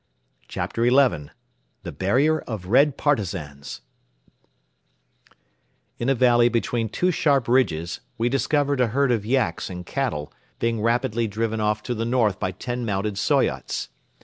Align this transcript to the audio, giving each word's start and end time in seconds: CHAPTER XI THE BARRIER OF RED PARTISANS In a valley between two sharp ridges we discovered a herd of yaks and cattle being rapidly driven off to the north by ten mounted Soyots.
CHAPTER 0.47 0.83
XI 0.89 1.29
THE 1.83 1.91
BARRIER 1.91 2.39
OF 2.47 2.65
RED 2.65 2.97
PARTISANS 2.97 3.81
In 5.99 6.09
a 6.09 6.15
valley 6.15 6.49
between 6.49 6.89
two 6.89 7.11
sharp 7.11 7.47
ridges 7.47 7.99
we 8.17 8.27
discovered 8.27 8.81
a 8.81 8.87
herd 8.87 9.11
of 9.11 9.27
yaks 9.27 9.69
and 9.69 9.85
cattle 9.85 10.33
being 10.57 10.81
rapidly 10.81 11.27
driven 11.27 11.61
off 11.61 11.83
to 11.83 11.93
the 11.93 12.03
north 12.03 12.39
by 12.39 12.49
ten 12.51 12.83
mounted 12.83 13.13
Soyots. 13.19 13.89